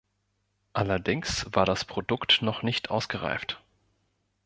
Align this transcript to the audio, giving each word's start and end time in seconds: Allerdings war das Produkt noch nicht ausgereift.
Allerdings 0.73 1.45
war 1.51 1.63
das 1.67 1.85
Produkt 1.85 2.41
noch 2.41 2.63
nicht 2.63 2.89
ausgereift. 2.89 3.61